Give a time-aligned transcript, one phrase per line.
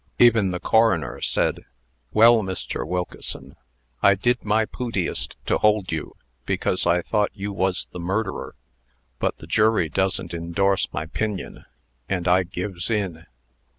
[0.17, 1.63] Even the coroner said,
[2.11, 2.87] "Well, Mr.
[2.87, 3.55] Wilkeson,
[4.01, 8.55] I did my pootiest to hold you, because I thought you was the murderer;
[9.19, 11.65] but the jury doesn't indorse my 'pinion,
[12.09, 13.27] and I gives in."